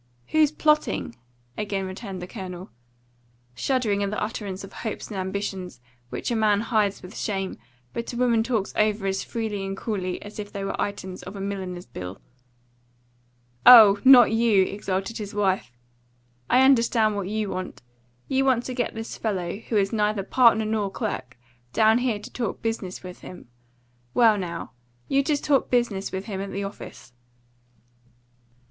[0.29, 1.15] "Who's plotting?"
[1.59, 2.71] again retorted the Colonel,
[3.53, 7.59] shuddering at the utterance of hopes and ambitions which a man hides with shame,
[7.93, 11.35] but a woman talks over as freely and coolly as if they were items of
[11.35, 12.19] a milliner's bill.
[13.63, 15.71] "Oh, not you!" exulted his wife.
[16.49, 17.83] "I understand what you want.
[18.27, 21.37] You want to get this fellow, who is neither partner nor clerk,
[21.73, 23.49] down here to talk business with him.
[24.15, 24.71] Well, now,
[25.07, 27.13] you just talk business with him at the office."